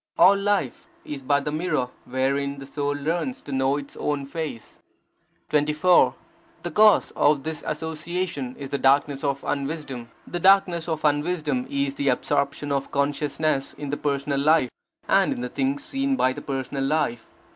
All 0.17 0.35
life 0.35 0.87
is 1.05 1.21
but 1.21 1.45
the 1.45 1.51
mirror 1.51 1.89
wherein 2.05 2.57
the 2.57 2.65
Soul 2.65 2.93
learns 2.93 3.39
to 3.43 3.51
know 3.51 3.77
its 3.77 3.95
own 3.95 4.25
face. 4.25 4.79
24. 5.49 6.15
The 6.63 6.71
cause 6.71 7.11
of 7.11 7.43
this 7.43 7.63
association 7.67 8.55
is 8.57 8.71
the 8.71 8.79
darkness 8.79 9.23
of 9.23 9.43
unwisdom. 9.43 10.09
The 10.25 10.39
darkness 10.39 10.89
of 10.89 11.05
unwisdom 11.05 11.67
is 11.69 11.93
the 11.93 12.09
absorption 12.09 12.71
of 12.71 12.89
consciousness 12.89 13.73
in 13.73 13.91
the 13.91 13.97
personal 13.97 14.39
life, 14.39 14.69
and 15.07 15.33
in 15.33 15.41
the 15.41 15.49
things 15.49 15.83
seen 15.85 16.15
by 16.15 16.33
the 16.33 16.41
personal 16.41 16.83
life. 16.83 17.27